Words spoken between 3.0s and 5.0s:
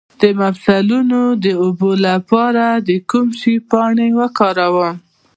کوم شي پاڼې وکاروم؟